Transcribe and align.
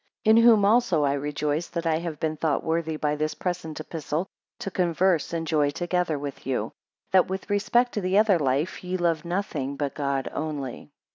13 0.25 0.37
In 0.39 0.43
whom 0.43 0.65
also 0.65 1.03
I 1.03 1.13
rejoice 1.13 1.67
that 1.67 1.85
I 1.85 1.99
have 1.99 2.19
been 2.19 2.35
thought 2.35 2.63
worthy 2.63 2.95
by 2.97 3.15
this 3.15 3.35
present 3.35 3.79
epistle 3.79 4.25
to 4.57 4.71
converse, 4.71 5.31
and 5.31 5.45
joy 5.45 5.69
together 5.69 6.17
with 6.17 6.47
you; 6.47 6.71
that 7.11 7.27
with 7.29 7.51
respect 7.51 7.91
to 7.91 8.01
the 8.01 8.17
other 8.17 8.39
life, 8.39 8.83
ye 8.83 8.97
love 8.97 9.25
nothing 9.25 9.75
but 9.75 9.93
God 9.93 10.27
only. 10.33 10.89